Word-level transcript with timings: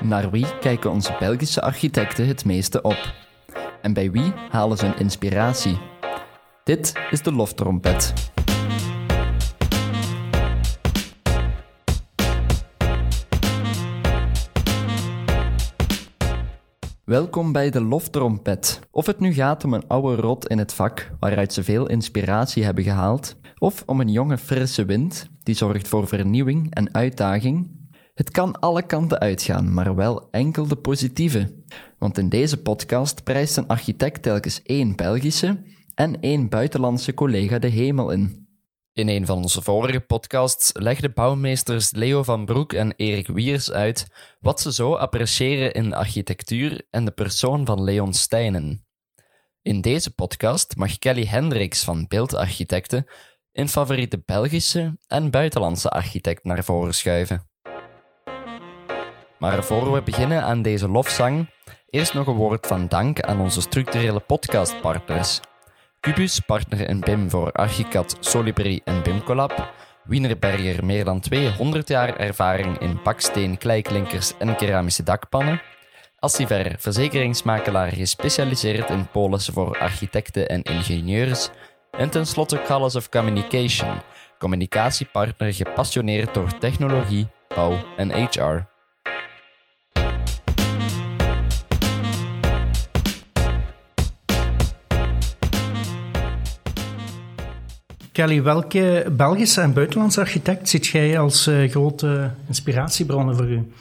Naar 0.00 0.30
wie 0.30 0.58
kijken 0.58 0.90
onze 0.90 1.16
Belgische 1.18 1.62
architecten 1.62 2.26
het 2.26 2.44
meeste 2.44 2.82
op? 2.82 3.14
En 3.82 3.92
bij 3.92 4.10
wie 4.10 4.32
halen 4.50 4.78
ze 4.78 4.86
hun 4.86 4.98
inspiratie? 4.98 5.78
Dit 6.64 6.92
is 7.10 7.22
de 7.22 7.32
loftrompet. 7.32 8.12
Welkom 17.04 17.52
bij 17.52 17.70
de 17.70 17.80
loftrompet. 17.80 18.80
Of 18.90 19.06
het 19.06 19.20
nu 19.20 19.32
gaat 19.32 19.64
om 19.64 19.74
een 19.74 19.86
oude 19.86 20.22
rot 20.22 20.46
in 20.46 20.58
het 20.58 20.72
vak 20.72 21.10
waaruit 21.20 21.52
ze 21.52 21.64
veel 21.64 21.88
inspiratie 21.88 22.64
hebben 22.64 22.84
gehaald, 22.84 23.36
of 23.58 23.82
om 23.86 24.00
een 24.00 24.10
jonge 24.10 24.38
frisse 24.38 24.84
wind 24.84 25.28
die 25.42 25.54
zorgt 25.54 25.88
voor 25.88 26.08
vernieuwing 26.08 26.74
en 26.74 26.94
uitdaging, 26.94 27.85
het 28.16 28.30
kan 28.30 28.60
alle 28.60 28.82
kanten 28.82 29.18
uitgaan, 29.18 29.74
maar 29.74 29.94
wel 29.94 30.30
enkel 30.30 30.66
de 30.66 30.76
positieve. 30.76 31.54
Want 31.98 32.18
in 32.18 32.28
deze 32.28 32.62
podcast 32.62 33.24
prijst 33.24 33.56
een 33.56 33.66
architect 33.66 34.22
telkens 34.22 34.62
één 34.62 34.96
Belgische 34.96 35.62
en 35.94 36.20
één 36.20 36.48
buitenlandse 36.48 37.14
collega 37.14 37.58
de 37.58 37.68
hemel 37.68 38.10
in. 38.10 38.48
In 38.92 39.08
een 39.08 39.26
van 39.26 39.36
onze 39.36 39.62
vorige 39.62 40.00
podcasts 40.00 40.70
legden 40.74 41.12
bouwmeesters 41.12 41.92
Leo 41.92 42.22
van 42.22 42.44
Broek 42.44 42.72
en 42.72 42.94
Erik 42.96 43.26
Wiers 43.26 43.70
uit 43.70 44.06
wat 44.40 44.60
ze 44.60 44.72
zo 44.72 44.94
appreciëren 44.94 45.72
in 45.72 45.88
de 45.88 45.96
architectuur 45.96 46.86
en 46.90 47.04
de 47.04 47.10
persoon 47.12 47.66
van 47.66 47.82
Leon 47.82 48.12
Steinen. 48.12 48.86
In 49.62 49.80
deze 49.80 50.14
podcast 50.14 50.76
mag 50.76 50.98
Kelly 50.98 51.26
Hendricks 51.26 51.84
van 51.84 52.06
Beeldarchitecten 52.08 53.06
een 53.52 53.68
favoriete 53.68 54.22
Belgische 54.24 54.98
en 55.06 55.30
buitenlandse 55.30 55.90
architect 55.90 56.44
naar 56.44 56.64
voren 56.64 56.94
schuiven. 56.94 57.54
Maar 59.38 59.64
voor 59.64 59.92
we 59.92 60.02
beginnen 60.02 60.42
aan 60.42 60.62
deze 60.62 60.88
lofzang, 60.88 61.50
eerst 61.90 62.14
nog 62.14 62.26
een 62.26 62.34
woord 62.34 62.66
van 62.66 62.88
dank 62.88 63.20
aan 63.20 63.40
onze 63.40 63.60
structurele 63.60 64.20
podcastpartners. 64.20 65.40
Cubus, 66.00 66.40
partner 66.40 66.88
in 66.88 67.00
BIM 67.00 67.30
voor 67.30 67.52
Archicad, 67.52 68.16
Solibri 68.20 68.80
en 68.84 69.02
BIMCollab. 69.02 69.72
Wienerberger, 70.04 70.84
meer 70.84 71.04
dan 71.04 71.20
200 71.20 71.88
jaar 71.88 72.16
ervaring 72.16 72.78
in 72.78 73.00
baksteen, 73.02 73.58
kleiklinkers 73.58 74.36
en 74.38 74.56
keramische 74.56 75.02
dakpannen. 75.02 75.62
Assiver, 76.18 76.74
verzekeringsmakelaar 76.78 77.92
gespecialiseerd 77.92 78.90
in 78.90 79.06
polissen 79.06 79.52
voor 79.52 79.78
architecten 79.78 80.48
en 80.48 80.62
ingenieurs. 80.62 81.50
En 81.90 82.10
tenslotte 82.10 82.62
Callis 82.62 82.96
of 82.96 83.08
Communication, 83.08 84.00
communicatiepartner 84.38 85.54
gepassioneerd 85.54 86.34
door 86.34 86.58
technologie, 86.58 87.28
bouw 87.54 87.78
en 87.96 88.10
HR. 88.10 88.75
Kelly, 98.16 98.42
welke 98.42 99.12
Belgische 99.16 99.60
en 99.60 99.72
buitenlandse 99.72 100.20
architect 100.20 100.68
ziet 100.68 100.86
jij 100.86 101.18
als 101.18 101.48
uh, 101.48 101.70
grote 101.70 102.30
inspiratiebronnen 102.46 103.36
voor 103.36 103.50
u? 103.50 103.72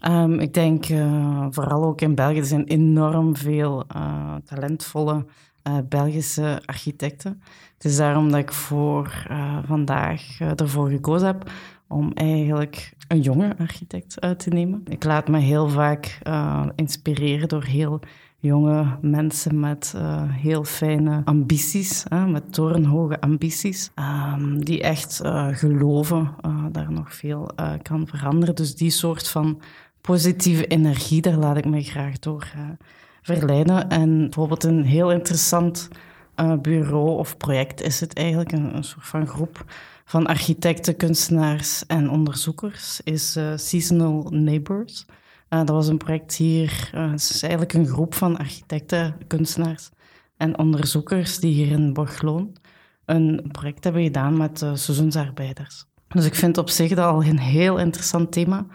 Um, 0.00 0.38
ik 0.40 0.54
denk 0.54 0.88
uh, 0.88 1.46
vooral 1.50 1.84
ook 1.84 2.00
in 2.00 2.14
België, 2.14 2.38
er 2.38 2.44
zijn 2.44 2.64
enorm 2.64 3.36
veel 3.36 3.84
uh, 3.96 4.34
talentvolle 4.44 5.24
Belgische 5.88 6.62
architecten. 6.66 7.42
Het 7.74 7.84
is 7.84 7.96
daarom 7.96 8.30
dat 8.30 8.40
ik 8.40 8.52
voor 8.52 9.26
vandaag 9.66 10.40
ervoor 10.56 10.88
gekozen 10.88 11.26
heb 11.26 11.50
om 11.88 12.12
eigenlijk 12.14 12.92
een 13.08 13.20
jonge 13.20 13.54
architect 13.58 14.20
uit 14.20 14.38
te 14.38 14.50
nemen. 14.50 14.82
Ik 14.88 15.04
laat 15.04 15.28
me 15.28 15.38
heel 15.38 15.68
vaak 15.68 16.18
inspireren 16.74 17.48
door 17.48 17.64
heel 17.64 18.00
jonge 18.46 18.98
mensen 19.00 19.60
met 19.60 19.92
uh, 19.96 20.22
heel 20.26 20.64
fijne 20.64 21.22
ambities, 21.24 22.04
hè, 22.08 22.26
met 22.26 22.52
torenhoge 22.52 23.20
ambities, 23.20 23.90
um, 24.34 24.64
die 24.64 24.82
echt 24.82 25.20
uh, 25.24 25.46
geloven 25.50 26.30
uh, 26.46 26.64
daar 26.72 26.92
nog 26.92 27.14
veel 27.14 27.50
kan 27.82 28.06
veranderen. 28.06 28.54
Dus 28.54 28.74
die 28.74 28.90
soort 28.90 29.28
van 29.28 29.60
positieve 30.00 30.66
energie, 30.66 31.20
daar 31.22 31.36
laat 31.36 31.56
ik 31.56 31.64
me 31.64 31.82
graag 31.82 32.18
door 32.18 32.52
verleiden. 33.22 33.88
En 33.88 34.18
bijvoorbeeld 34.18 34.64
een 34.64 34.84
heel 34.84 35.12
interessant 35.12 35.88
bureau 36.62 37.18
of 37.18 37.36
project 37.36 37.82
is 37.82 38.00
het 38.00 38.14
eigenlijk, 38.14 38.52
een, 38.52 38.76
een 38.76 38.84
soort 38.84 39.06
van 39.06 39.26
groep 39.26 39.64
van 40.04 40.26
architecten, 40.26 40.96
kunstenaars 40.96 41.86
en 41.86 42.10
onderzoekers, 42.10 43.00
is 43.04 43.38
Seasonal 43.56 44.26
Neighbors. 44.30 45.06
Uh, 45.56 45.64
dat 45.64 45.74
was 45.74 45.88
een 45.88 45.96
project 45.96 46.34
hier. 46.34 46.90
Uh, 46.94 47.10
het 47.10 47.20
is 47.20 47.42
eigenlijk 47.42 47.72
een 47.72 47.86
groep 47.86 48.14
van 48.14 48.36
architecten, 48.36 49.16
kunstenaars 49.26 49.90
en 50.36 50.58
onderzoekers 50.58 51.38
die 51.38 51.54
hier 51.54 51.70
in 51.70 51.92
Borgloon 51.92 52.56
een 53.04 53.48
project 53.52 53.84
hebben 53.84 54.02
gedaan 54.02 54.36
met 54.36 54.62
uh, 54.62 54.74
seizoensarbeiders. 54.74 55.84
Dus 56.08 56.24
ik 56.24 56.34
vind 56.34 56.58
op 56.58 56.70
zich 56.70 56.88
dat 56.88 57.04
al 57.06 57.24
een 57.24 57.38
heel 57.38 57.78
interessant 57.78 58.32
thema 58.32 58.66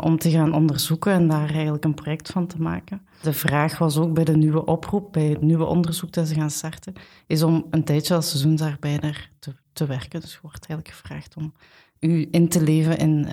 om 0.00 0.18
te 0.18 0.30
gaan 0.30 0.54
onderzoeken 0.54 1.12
en 1.12 1.28
daar 1.28 1.50
eigenlijk 1.50 1.84
een 1.84 1.94
project 1.94 2.30
van 2.30 2.46
te 2.46 2.60
maken. 2.60 3.00
De 3.22 3.32
vraag 3.32 3.78
was 3.78 3.96
ook 3.96 4.14
bij 4.14 4.24
de 4.24 4.36
nieuwe 4.36 4.64
oproep, 4.64 5.12
bij 5.12 5.26
het 5.26 5.40
nieuwe 5.40 5.64
onderzoek 5.64 6.12
dat 6.12 6.28
ze 6.28 6.34
gaan 6.34 6.50
starten, 6.50 6.92
is 7.26 7.42
om 7.42 7.66
een 7.70 7.84
tijdje 7.84 8.14
als 8.14 8.30
seizoensarbeider 8.30 9.30
te, 9.38 9.54
te 9.72 9.86
werken. 9.86 10.20
Dus 10.20 10.32
je 10.32 10.38
wordt 10.42 10.66
eigenlijk 10.66 10.98
gevraagd 10.98 11.36
om 11.36 11.52
u 12.00 12.28
in 12.30 12.48
te 12.48 12.62
leven 12.62 12.98
in, 12.98 13.28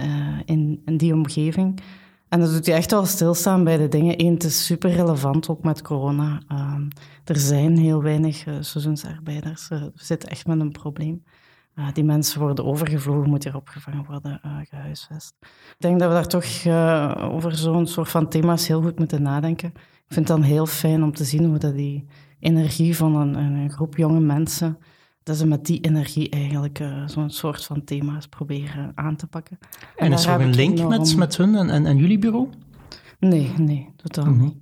in, 0.45 0.81
in 0.85 0.97
die 0.97 1.13
omgeving. 1.13 1.81
En 2.29 2.39
dat 2.39 2.51
doet 2.51 2.65
je 2.65 2.73
echt 2.73 2.91
wel 2.91 3.05
stilstaan 3.05 3.63
bij 3.63 3.77
de 3.77 3.87
dingen. 3.87 4.21
Eén, 4.21 4.33
het 4.33 4.43
is 4.43 4.65
super 4.65 4.91
relevant, 4.91 5.49
ook 5.49 5.63
met 5.63 5.81
corona. 5.81 6.41
Uh, 6.51 6.75
er 7.23 7.37
zijn 7.37 7.77
heel 7.77 8.01
weinig 8.01 8.45
uh, 8.45 8.55
seizoensarbeiders. 8.59 9.69
Uh, 9.69 9.81
we 9.81 9.91
zitten 9.95 10.29
echt 10.29 10.47
met 10.47 10.59
een 10.59 10.71
probleem. 10.71 11.23
Uh, 11.75 11.87
die 11.93 12.03
mensen 12.03 12.39
worden 12.39 12.65
overgevlogen, 12.65 13.29
moeten 13.29 13.49
hier 13.49 13.59
opgevangen 13.59 14.05
worden, 14.07 14.41
gehuisvest. 14.69 15.35
Ik 15.41 15.75
denk 15.77 15.99
dat 15.99 16.07
we 16.07 16.13
daar 16.13 16.27
toch 16.27 16.67
over 17.31 17.55
zo'n 17.55 17.87
soort 17.87 18.09
van 18.09 18.29
thema's 18.29 18.67
heel 18.67 18.81
goed 18.81 18.99
moeten 18.99 19.21
nadenken. 19.21 19.69
Ik 19.75 20.13
vind 20.13 20.27
het 20.27 20.37
dan 20.37 20.45
heel 20.45 20.65
fijn 20.65 21.03
om 21.03 21.13
te 21.13 21.23
zien 21.23 21.45
hoe 21.45 21.57
dat 21.57 21.75
die 21.75 22.05
energie 22.39 22.95
van 22.95 23.15
een, 23.15 23.35
een 23.35 23.71
groep 23.71 23.97
jonge 23.97 24.19
mensen 24.19 24.77
dat 25.27 25.37
ze 25.37 25.47
met 25.47 25.65
die 25.65 25.79
energie 25.81 26.29
eigenlijk 26.29 26.79
uh, 26.79 27.07
zo'n 27.07 27.29
soort 27.29 27.65
van 27.65 27.83
thema's 27.83 28.27
proberen 28.27 28.91
aan 28.95 29.15
te 29.15 29.27
pakken. 29.27 29.57
En, 29.95 30.05
en 30.05 30.11
is 30.11 30.25
er 30.25 30.41
een 30.41 30.55
link 30.55 30.87
met, 30.87 31.15
met 31.15 31.37
hun 31.37 31.55
en, 31.55 31.69
en, 31.69 31.85
en, 31.85 31.97
jullie 31.97 32.19
bureau? 32.19 32.49
Nee, 33.19 33.53
nee, 33.57 33.89
totaal 33.95 34.25
mm 34.25 34.33
-hmm. 34.33 34.41
niet. 34.43 34.55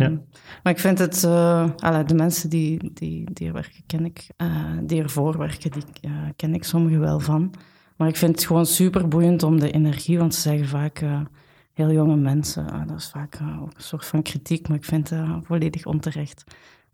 Um, 0.00 0.24
Maar 0.62 0.72
ik 0.72 0.78
vind 0.78 0.98
het, 0.98 1.22
uh, 1.22 1.70
alla, 1.76 2.02
de 2.02 2.14
mensen 2.14 2.50
die, 2.50 2.90
die, 2.94 3.32
die 3.32 3.46
er 3.46 3.52
werken, 3.52 3.82
ken 3.86 4.04
ik. 4.04 4.26
Uh, 4.36 4.48
die 4.82 5.02
ervoor 5.02 5.38
werken, 5.38 5.70
die 5.70 5.82
ken 6.36 6.54
ik 6.54 6.64
sommigen 6.64 7.00
wel 7.00 7.20
van. 7.20 7.54
Maar 7.96 8.08
ik 8.08 8.16
vind 8.16 8.34
het 8.34 8.46
gewoon 8.46 8.66
super 8.66 9.08
boeiend 9.08 9.42
om 9.42 9.60
de 9.60 9.70
energie, 9.70 10.18
want 10.18 10.34
ze 10.34 10.40
zeggen 10.40 10.68
vaak 10.68 11.04
heel 11.72 11.92
jonge 11.92 12.16
mensen, 12.16 12.86
dat 12.86 12.96
is 12.96 13.08
vaak 13.08 13.40
ook 13.60 13.74
een 13.74 13.82
soort 13.82 14.06
van 14.06 14.22
kritiek, 14.22 14.68
maar 14.68 14.76
ik 14.76 14.84
vind 14.84 15.10
het 15.10 15.20
volledig 15.42 15.86
onterecht. 15.86 16.44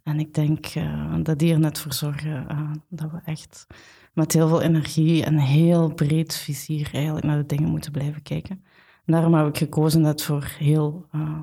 En 0.09 0.21
ik 0.21 0.35
denk 0.35 0.75
uh, 0.75 1.15
dat 1.23 1.39
die 1.39 1.53
er 1.53 1.61
net 1.61 1.79
voor 1.79 1.93
zorgen 1.93 2.47
uh, 2.51 2.71
dat 2.89 3.11
we 3.11 3.19
echt 3.25 3.67
met 4.13 4.33
heel 4.33 4.49
veel 4.49 4.63
energie 4.63 5.25
en 5.25 5.39
heel 5.39 5.95
breed 5.95 6.35
vizier 6.35 6.91
eigenlijk 6.93 7.27
naar 7.27 7.37
de 7.37 7.47
dingen 7.47 7.69
moeten 7.69 7.93
blijven 7.93 8.23
kijken. 8.23 8.65
En 9.05 9.13
daarom 9.13 9.35
heb 9.35 9.47
ik 9.47 9.59
gekozen 9.59 10.01
net 10.01 10.23
voor 10.23 10.55
heel, 10.59 11.07
uh, 11.13 11.39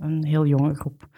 een 0.00 0.24
heel 0.24 0.46
jonge 0.46 0.74
groep 0.74 1.08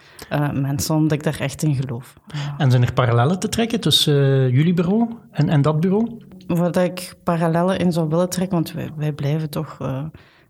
mensen, 0.53 0.95
omdat 0.95 1.13
ik 1.13 1.23
daar 1.23 1.41
echt 1.41 1.63
in 1.63 1.75
geloof. 1.75 2.15
En 2.59 2.71
zijn 2.71 2.83
er 2.83 2.93
parallellen 2.93 3.39
te 3.39 3.49
trekken 3.49 3.81
tussen 3.81 4.51
jullie 4.51 4.75
bureau 4.75 5.15
en, 5.31 5.49
en 5.49 5.63
dat 5.63 5.81
bureau? 5.81 6.23
Wat 6.47 6.77
ik 6.77 7.15
parallellen 7.25 7.79
in 7.79 7.93
zou 7.93 8.09
willen 8.09 8.31
trekken, 8.31 8.55
want 8.55 8.73
wij, 8.73 8.91
wij 8.97 9.13
blijven 9.13 9.51
toch 9.51 9.79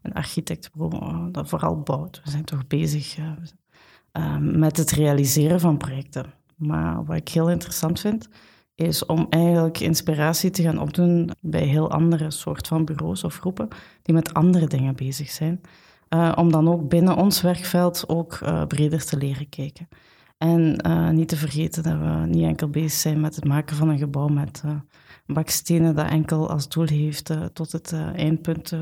een 0.03 0.13
architectbureau 0.13 1.31
dat 1.31 1.49
vooral 1.49 1.81
bouwt. 1.81 2.21
We 2.25 2.31
zijn 2.31 2.45
toch 2.45 2.67
bezig 2.67 3.19
Ehm, 4.13 4.59
met 4.59 4.77
het 4.77 4.91
realiseren 4.91 5.61
van 5.61 5.77
projecten. 5.77 6.35
Maar 6.57 7.05
wat 7.05 7.17
ik 7.17 7.29
heel 7.29 7.51
interessant 7.51 8.01
vind, 8.01 8.29
is 8.75 9.07
om 9.07 9.27
eigenlijk 9.31 9.81
inspiratie 9.81 10.51
te 10.51 10.63
gaan 10.63 10.81
opdoen 10.81 11.31
bij 11.41 11.63
heel 11.63 11.91
andere 11.91 12.31
soort 12.31 12.69
van 12.69 12.85
bureaus 12.85 13.25
of 13.25 13.39
groepen 13.39 13.69
die 14.03 14.15
met 14.15 14.35
andere 14.35 14.67
dingen 14.67 14.97
bezig 14.97 15.31
zijn. 15.31 15.61
Uh, 16.09 16.33
om 16.37 16.51
dan 16.51 16.69
ook 16.69 16.89
binnen 16.89 17.17
ons 17.17 17.41
werkveld 17.41 18.09
ook 18.09 18.39
uh, 18.43 18.67
breder 18.67 19.05
te 19.05 19.17
leren 19.17 19.49
kijken. 19.49 19.89
En 20.39 20.87
uh, 20.87 21.09
niet 21.09 21.29
te 21.29 21.37
vergeten 21.37 21.83
dat 21.83 21.99
we 21.99 22.27
niet 22.27 22.45
enkel 22.45 22.69
bezig 22.69 22.93
zijn 22.93 23.21
met 23.21 23.35
het 23.35 23.45
maken 23.45 23.77
van 23.77 23.89
een 23.89 23.99
gebouw 23.99 24.29
met 24.29 24.63
bakstenen 25.27 25.95
dat 25.95 26.11
enkel 26.11 26.51
als 26.51 26.69
doel 26.69 26.87
heeft 26.87 27.31
tot 27.53 27.73
het 27.73 27.93
eindpunt 28.15 28.73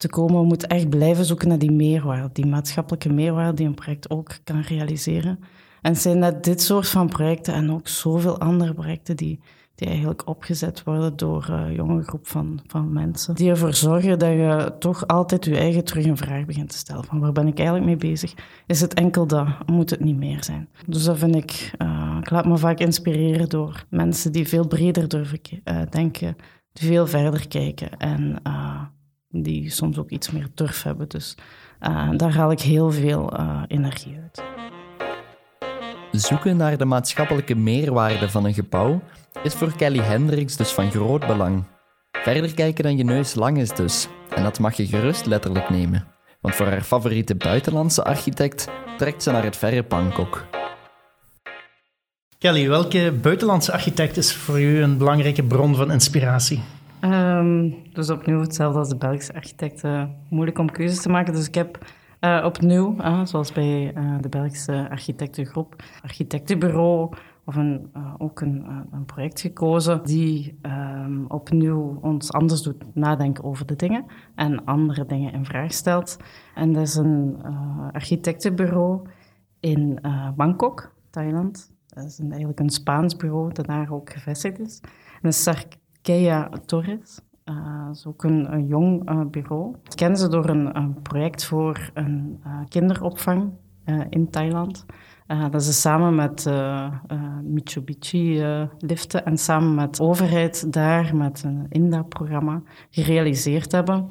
te 0.00 0.08
komen. 0.08 0.40
We 0.40 0.46
moeten 0.46 0.68
echt 0.68 0.88
blijven 0.88 1.24
zoeken 1.24 1.48
naar 1.48 1.58
die 1.58 1.70
meerwaarde, 1.70 2.30
die 2.32 2.46
maatschappelijke 2.46 3.12
meerwaarde 3.12 3.56
die 3.56 3.66
een 3.66 3.74
project 3.74 4.10
ook 4.10 4.38
kan 4.44 4.60
realiseren. 4.60 5.38
En 5.82 5.92
het 5.92 6.00
zijn 6.00 6.18
net 6.18 6.44
dit 6.44 6.62
soort 6.62 6.88
van 6.88 7.08
projecten 7.08 7.54
en 7.54 7.72
ook 7.72 7.88
zoveel 7.88 8.38
andere 8.38 8.74
projecten 8.74 9.16
die, 9.16 9.40
die 9.74 9.88
eigenlijk 9.88 10.28
opgezet 10.28 10.82
worden 10.84 11.16
door 11.16 11.48
een 11.48 11.74
jonge 11.74 12.02
groep 12.02 12.26
van, 12.26 12.60
van 12.66 12.92
mensen. 12.92 13.34
Die 13.34 13.50
ervoor 13.50 13.74
zorgen 13.74 14.18
dat 14.18 14.30
je 14.30 14.74
toch 14.78 15.06
altijd 15.06 15.44
je 15.44 15.56
eigen 15.56 15.84
terug 15.84 16.04
een 16.04 16.16
vraag 16.16 16.44
begint 16.44 16.68
te 16.68 16.76
stellen. 16.76 17.04
Van 17.04 17.20
waar 17.20 17.32
ben 17.32 17.46
ik 17.46 17.56
eigenlijk 17.56 17.86
mee 17.86 18.10
bezig? 18.10 18.34
Is 18.66 18.80
het 18.80 18.94
enkel 18.94 19.26
dat? 19.26 19.46
Moet 19.66 19.90
het 19.90 20.00
niet 20.00 20.16
meer 20.16 20.44
zijn? 20.44 20.68
Dus 20.86 21.04
dat 21.04 21.18
vind 21.18 21.34
ik... 21.34 21.72
Uh, 21.78 22.16
ik 22.20 22.30
laat 22.30 22.46
me 22.46 22.56
vaak 22.58 22.78
inspireren 22.78 23.48
door 23.48 23.84
mensen 23.88 24.32
die 24.32 24.48
veel 24.48 24.66
breder 24.66 25.08
durven 25.08 25.40
uh, 25.64 25.80
denken. 25.90 26.36
Veel 26.72 27.06
verder 27.06 27.48
kijken. 27.48 27.96
En 27.98 28.42
die 29.30 29.70
soms 29.70 29.98
ook 29.98 30.10
iets 30.10 30.30
meer 30.30 30.48
durf 30.54 30.82
hebben. 30.82 31.08
Dus 31.08 31.34
daar 32.16 32.34
haal 32.34 32.50
ik 32.50 32.60
heel 32.60 32.90
veel 32.90 33.32
energie 33.66 34.18
uit. 34.22 34.42
Zoeken 36.10 36.56
naar 36.56 36.76
de 36.76 36.84
maatschappelijke 36.84 37.54
meerwaarde 37.54 38.30
van 38.30 38.44
een 38.44 38.54
gebouw 38.54 39.02
is 39.42 39.54
voor 39.54 39.76
Kelly 39.76 39.98
Hendricks 39.98 40.56
dus 40.56 40.70
van 40.70 40.90
groot 40.90 41.26
belang. 41.26 41.64
Verder 42.12 42.54
kijken 42.54 42.84
dan 42.84 42.96
je 42.96 43.04
neus 43.04 43.34
lang 43.34 43.58
is 43.58 43.70
dus, 43.70 44.08
en 44.34 44.42
dat 44.42 44.58
mag 44.58 44.74
je 44.74 44.86
gerust 44.86 45.26
letterlijk 45.26 45.70
nemen. 45.70 46.06
Want 46.40 46.54
voor 46.54 46.66
haar 46.66 46.82
favoriete 46.82 47.34
buitenlandse 47.34 48.04
architect 48.04 48.68
trekt 48.96 49.22
ze 49.22 49.30
naar 49.30 49.44
het 49.44 49.56
verre 49.56 49.84
Bangkok. 49.84 50.46
Kelly, 52.38 52.68
welke 52.68 53.12
buitenlandse 53.22 53.72
architect 53.72 54.16
is 54.16 54.34
voor 54.34 54.60
u 54.60 54.82
een 54.82 54.98
belangrijke 54.98 55.42
bron 55.42 55.74
van 55.74 55.92
inspiratie? 55.92 56.62
Um, 57.04 57.76
dus 57.92 58.10
opnieuw 58.10 58.40
hetzelfde 58.40 58.78
als 58.78 58.88
de 58.88 58.96
Belgische 58.96 59.34
architecten. 59.34 60.16
Moeilijk 60.28 60.58
om 60.58 60.70
keuzes 60.70 61.02
te 61.02 61.08
maken. 61.08 61.32
Dus 61.32 61.46
ik 61.46 61.54
heb 61.54 61.78
uh, 62.20 62.42
opnieuw, 62.44 62.96
uh, 62.98 63.24
zoals 63.24 63.52
bij 63.52 63.94
uh, 63.96 64.14
de 64.20 64.28
Belgische 64.28 64.86
architectengroep, 64.90 65.82
architectenbureau 66.02 67.12
of 67.44 67.56
een, 67.56 67.92
ook 68.18 68.40
een, 68.40 68.66
een, 68.92 69.04
project 69.04 69.40
gekozen 69.40 70.04
die 70.04 70.58
um, 70.62 71.24
opnieuw 71.28 71.98
ons 72.02 72.32
anders 72.32 72.62
doet 72.62 72.84
nadenken 72.94 73.44
over 73.44 73.66
de 73.66 73.76
dingen 73.76 74.04
en 74.34 74.64
andere 74.64 75.06
dingen 75.06 75.32
in 75.32 75.44
vraag 75.44 75.72
stelt. 75.72 76.16
En 76.54 76.72
dat 76.72 76.82
is 76.82 76.94
een 76.94 77.42
architectenbureau 77.92 79.08
in 79.60 80.00
Bangkok, 80.36 80.92
Thailand. 81.10 81.72
Dat 81.86 82.04
is 82.04 82.20
eigenlijk 82.20 82.60
een 82.60 82.70
Spaans 82.70 83.16
bureau 83.16 83.52
dat 83.52 83.66
daar 83.66 83.92
ook 83.92 84.12
gevestigd 84.12 84.58
is. 84.58 84.80
En 85.22 85.32
Sarkeia 86.02 86.48
Torres. 86.66 87.20
Is 87.92 88.06
ook 88.06 88.24
een, 88.24 88.66
jong 88.66 89.10
uh, 89.10 89.20
bureau. 89.30 89.74
Ik 89.84 89.96
ken 89.96 90.16
ze 90.16 90.28
door 90.28 90.48
een, 90.48 91.02
project 91.02 91.44
voor 91.44 91.90
een 91.94 92.40
uh, 92.46 92.60
kinderopvang 92.68 93.52
in 94.10 94.30
Thailand. 94.30 94.86
dat 95.50 95.62
ze 95.62 95.72
samen 95.72 96.14
met 96.14 96.50
Mitsubishi 97.42 98.44
liften 98.78 99.24
en 99.24 99.36
samen 99.38 99.74
met 99.74 99.96
de 99.96 100.02
overheid 100.02 100.72
daar 100.72 101.16
met 101.16 101.42
een 101.42 101.66
INDA-programma 101.68 102.62
gerealiseerd 102.90 103.72
hebben. 103.72 104.10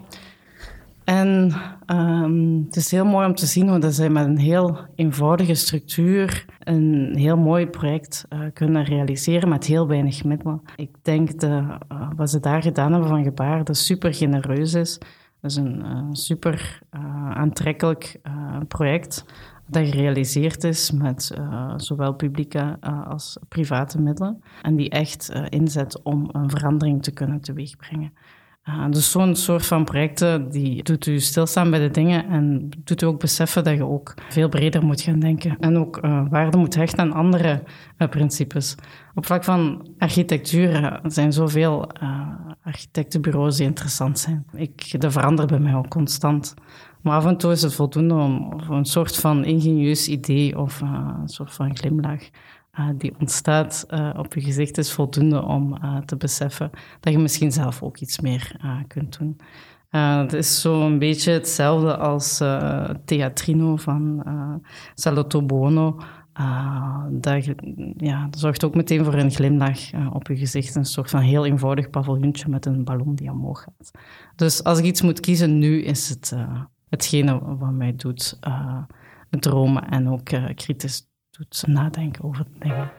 En 1.09 1.53
um, 1.87 2.63
het 2.65 2.75
is 2.75 2.91
heel 2.91 3.05
mooi 3.05 3.27
om 3.27 3.35
te 3.35 3.45
zien 3.45 3.69
hoe 3.69 3.79
dat 3.79 3.93
zij 3.93 4.09
met 4.09 4.25
een 4.25 4.37
heel 4.37 4.77
eenvoudige 4.95 5.53
structuur 5.53 6.45
een 6.59 7.13
heel 7.15 7.37
mooi 7.37 7.67
project 7.67 8.25
uh, 8.29 8.39
kunnen 8.53 8.83
realiseren 8.83 9.49
met 9.49 9.65
heel 9.65 9.87
weinig 9.87 10.23
middelen. 10.23 10.61
Ik 10.75 10.89
denk 11.01 11.39
dat 11.39 11.49
uh, 11.51 11.77
wat 12.15 12.29
ze 12.29 12.39
daar 12.39 12.61
gedaan 12.61 12.91
hebben 12.91 13.09
van 13.09 13.23
gebaar, 13.23 13.63
dat 13.63 13.77
super 13.77 14.13
genereus 14.13 14.73
is. 14.73 14.97
Dat 15.41 15.51
is 15.51 15.55
een 15.55 15.85
uh, 15.85 16.07
super 16.11 16.79
aantrekkelijk 17.33 18.19
project 18.67 19.25
dat 19.67 19.87
gerealiseerd 19.87 20.63
is 20.63 20.91
met 20.91 21.37
zowel 21.75 22.13
publieke 22.13 22.77
als 23.07 23.37
private 23.47 24.01
middelen. 24.01 24.43
En 24.61 24.75
die 24.75 24.89
echt 24.89 25.29
inzet 25.49 26.01
om 26.03 26.29
een 26.31 26.49
verandering 26.49 27.03
te 27.03 27.11
kunnen 27.11 27.41
teweegbrengen. 27.41 28.13
Uh, 28.69 28.85
dus 28.89 29.11
zo'n 29.11 29.35
soort 29.35 29.65
van 29.65 29.83
projecten 29.83 30.49
die 30.49 30.83
doet 30.83 31.05
u 31.05 31.19
stilstaan 31.19 31.69
bij 31.69 31.79
de 31.79 31.91
dingen 31.91 32.27
en 32.27 32.69
doet 32.83 33.01
u 33.01 33.05
ook 33.05 33.19
beseffen 33.19 33.63
dat 33.63 33.75
je 33.75 33.85
ook 33.85 34.13
veel 34.29 34.49
breder 34.49 34.85
moet 34.85 35.01
gaan 35.01 35.19
denken 35.19 35.57
en 35.59 35.77
ook 35.77 36.05
uh, 36.05 36.21
waarde 36.29 36.57
moet 36.57 36.75
hechten 36.75 36.99
aan 36.99 37.13
andere 37.13 37.63
uh, 37.97 38.07
principes. 38.07 38.75
Op 39.15 39.25
vlak 39.25 39.43
van 39.43 39.87
architectuur 39.97 40.99
zijn 41.03 41.33
zoveel 41.33 41.91
architectenbureaus 42.63 43.57
die 43.57 43.65
interessant 43.65 44.19
zijn. 44.19 44.45
Ik, 44.53 45.01
dat 45.01 45.11
verandert 45.11 45.49
bij 45.49 45.59
mij 45.59 45.75
ook 45.75 45.89
constant. 45.89 46.53
Maar 47.01 47.15
af 47.15 47.25
en 47.25 47.37
toe 47.37 47.51
is 47.51 47.61
het 47.61 47.73
voldoende 47.73 48.13
om 48.13 48.59
een 48.69 48.85
soort 48.85 49.17
van 49.17 49.45
ingenieus 49.45 50.07
idee 50.07 50.59
of 50.59 50.81
een 50.81 51.27
soort 51.27 51.53
van 51.53 51.77
glimlach 51.77 52.21
die 52.97 53.13
ontstaat 53.19 53.85
uh, 53.89 54.09
op 54.17 54.33
je 54.33 54.41
gezicht 54.41 54.77
is 54.77 54.91
voldoende 54.91 55.43
om 55.43 55.77
uh, 55.83 55.97
te 55.97 56.17
beseffen 56.17 56.69
dat 56.99 57.13
je 57.13 57.19
misschien 57.19 57.51
zelf 57.51 57.83
ook 57.83 57.97
iets 57.97 58.19
meer 58.19 58.59
kunt 58.87 59.17
doen. 59.17 59.37
het 59.89 60.33
is 60.33 60.61
zo 60.61 60.85
een 60.85 60.99
beetje 60.99 61.31
hetzelfde 61.31 61.97
als 61.97 62.37
Theatrino 63.05 63.75
van 63.75 64.23
Salotto 64.93 65.45
Buono. 65.45 65.99
dat, 67.11 67.45
ja, 67.97 68.27
dat 68.29 68.39
zorgt 68.39 68.63
ook 68.63 68.75
meteen 68.75 69.05
voor 69.05 69.13
een 69.13 69.31
glimlach 69.31 69.79
op 70.13 70.27
je 70.27 70.37
gezicht. 70.37 70.75
Een 70.75 70.85
soort 70.85 71.09
van 71.09 71.21
heel 71.21 71.45
eenvoudig 71.45 71.89
paviljoentje 71.89 72.49
met 72.49 72.65
een 72.65 72.83
ballon 72.83 73.15
die 73.15 73.31
omhoog 73.31 73.63
gaat. 73.63 73.91
Dus 74.35 74.63
als 74.63 74.79
ik 74.79 74.85
iets 74.85 75.01
moet 75.01 75.19
kiezen 75.19 75.57
nu, 75.57 75.81
is 75.81 76.09
het 76.09 76.35
hetgene 76.89 77.39
wat 77.57 77.71
mij 77.71 77.95
doet 77.95 78.39
dromen 79.29 79.89
en 79.89 80.09
ook 80.09 80.55
kritisch 80.55 81.08
doet 81.39 81.63
nadenken 81.67 82.23
over 82.23 82.45
dingen. 82.59 82.91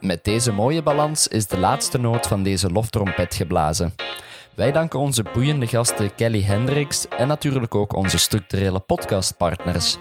Met 0.00 0.24
deze 0.24 0.52
mooie 0.52 0.82
balans 0.82 1.28
is 1.28 1.46
de 1.46 1.58
laatste 1.58 1.98
noot 1.98 2.26
van 2.26 2.42
deze 2.42 2.70
loftrompet 2.70 3.34
geblazen. 3.34 3.94
Wij 4.54 4.72
danken 4.72 4.98
onze 4.98 5.22
boeiende 5.32 5.66
gasten 5.66 6.14
Kelly 6.14 6.42
Hendricks 6.42 7.08
en 7.08 7.28
natuurlijk 7.28 7.74
ook 7.74 7.96
onze 7.96 8.18
structurele 8.18 8.80
podcastpartners 8.80 9.96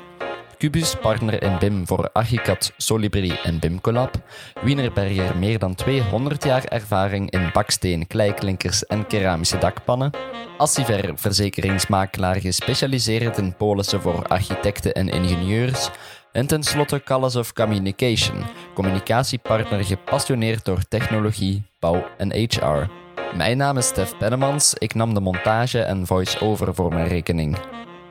Cubus, 0.64 0.96
partner 0.96 1.44
in 1.44 1.58
BIM 1.60 1.88
voor 1.88 2.10
Archicad, 2.14 2.74
Solibri 2.78 3.32
en 3.44 3.60
BIMCollab. 3.60 4.16
Wienerberger, 4.62 5.38
meer 5.38 5.60
dan 5.60 5.76
200 5.76 6.44
jaar 6.44 6.64
ervaring 6.64 7.32
in 7.32 7.50
baksteen, 7.54 8.08
kleiklinkers 8.08 8.86
en 8.86 9.08
keramische 9.08 9.58
dakpannen. 9.58 10.12
Assiver, 10.58 11.12
verzekeringsmakelaar 11.16 12.36
gespecialiseerd 12.36 13.38
in 13.38 13.56
polissen 13.56 14.02
voor 14.02 14.28
architecten 14.28 14.94
en 14.94 15.10
ingenieurs. 15.10 15.90
En 16.32 16.48
tenslotte 16.48 17.04
Callas 17.04 17.36
of 17.36 17.54
Communication, 17.54 18.44
communicatiepartner 18.74 19.86
gepassioneerd 19.86 20.66
door 20.66 20.88
technologie, 20.88 21.64
bouw 21.80 22.06
en 22.18 22.32
HR. 22.32 22.90
Mijn 23.36 23.58
naam 23.58 23.78
is 23.78 23.88
Stef 23.88 24.18
Pennemans, 24.18 24.74
ik 24.74 24.94
nam 24.94 25.14
de 25.14 25.20
montage 25.20 25.82
en 25.82 26.08
voice-over 26.08 26.76
voor 26.76 26.94
mijn 26.94 27.08
rekening. 27.08 27.58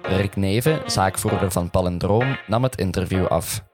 Rick 0.02 0.36
Neven, 0.36 0.80
zaakvoerder 0.86 1.50
van 1.50 1.70
Palindroom, 1.70 2.38
nam 2.46 2.62
het 2.62 2.76
interview 2.76 3.26
af. 3.26 3.64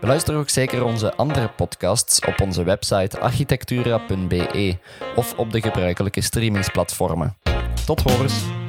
Beluister 0.00 0.36
ook 0.36 0.48
zeker 0.48 0.84
onze 0.84 1.14
andere 1.14 1.48
podcasts 1.48 2.20
op 2.20 2.40
onze 2.40 2.64
website 2.64 3.20
architectura.be 3.20 4.76
of 5.16 5.34
op 5.36 5.52
de 5.52 5.60
gebruikelijke 5.60 6.20
streamingsplatformen. 6.20 7.36
Tot 7.86 8.02
horens! 8.02 8.59